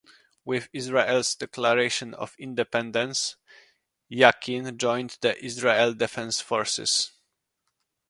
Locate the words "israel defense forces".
5.45-7.11